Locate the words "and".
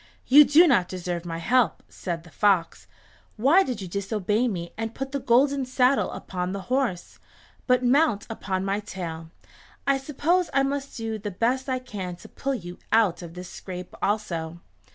4.75-4.95